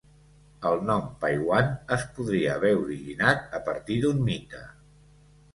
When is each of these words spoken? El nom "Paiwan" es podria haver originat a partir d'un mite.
El 0.69 0.79
nom 0.89 1.03
"Paiwan" 1.25 1.69
es 1.97 2.07
podria 2.15 2.55
haver 2.55 2.71
originat 2.87 3.47
a 3.59 3.63
partir 3.71 3.99
d'un 4.07 4.25
mite. 4.31 4.65